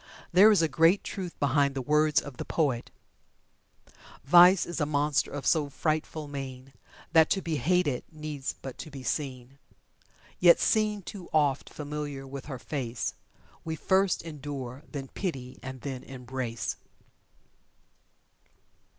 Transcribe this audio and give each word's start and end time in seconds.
There 0.33 0.51
is 0.51 0.63
a 0.63 0.67
great 0.67 1.03
truth 1.03 1.39
behind 1.39 1.75
the 1.75 1.81
words 1.83 2.19
of 2.23 2.37
the 2.37 2.43
poet: 2.43 2.89
"Vice 4.23 4.65
is 4.65 4.81
a 4.81 4.87
monster 4.87 5.29
of 5.29 5.45
so 5.45 5.69
frightful 5.69 6.27
mien, 6.27 6.73
That 7.13 7.29
to 7.29 7.39
be 7.43 7.57
hated 7.57 8.05
needs 8.11 8.55
but 8.63 8.79
to 8.79 8.89
be 8.89 9.03
seen. 9.03 9.59
Yet 10.39 10.59
seen 10.59 11.03
too 11.03 11.29
oft, 11.31 11.69
familiar 11.69 12.25
with 12.25 12.45
her 12.45 12.57
face, 12.57 13.13
We 13.63 13.75
first 13.75 14.23
endure, 14.23 14.81
then 14.91 15.07
pity, 15.09 15.59
and 15.61 15.81
then 15.81 16.01
embrace." 16.01 16.77